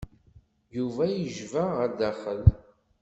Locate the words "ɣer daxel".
1.77-2.41